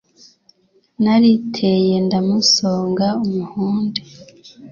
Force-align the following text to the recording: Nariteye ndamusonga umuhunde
Nariteye 1.03 1.95
ndamusonga 2.05 3.07
umuhunde 3.25 4.01